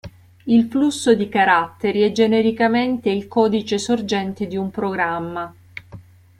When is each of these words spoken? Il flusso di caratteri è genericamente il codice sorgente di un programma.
Il 0.45 0.63
flusso 0.63 1.13
di 1.13 1.29
caratteri 1.29 2.01
è 2.01 2.11
genericamente 2.11 3.11
il 3.11 3.27
codice 3.27 3.77
sorgente 3.77 4.47
di 4.47 4.57
un 4.57 4.71
programma. 4.71 5.53